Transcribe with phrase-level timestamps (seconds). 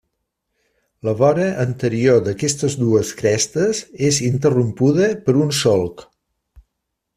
[1.07, 6.05] La vora anterior d'aquestes dues crestes és interrompuda per un solc.